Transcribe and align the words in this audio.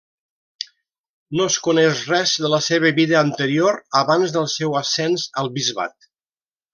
No 1.39 1.45
es 1.49 1.57
coneix 1.67 1.99
res 2.13 2.33
de 2.45 2.51
la 2.55 2.59
seva 2.69 2.91
vida 3.01 3.19
anterior 3.21 3.77
abans 4.03 4.33
del 4.39 4.49
seu 4.59 4.73
ascens 4.85 5.27
al 5.43 5.53
bisbat. 5.59 6.09